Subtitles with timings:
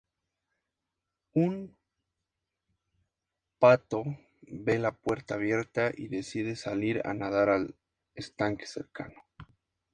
[1.41, 1.77] Un
[3.59, 4.01] pato
[4.41, 7.75] ve la puerta abierta y decide salir a nadar al
[8.15, 9.21] estanque cercano.